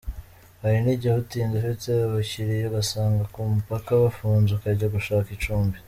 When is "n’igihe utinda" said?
0.83-1.53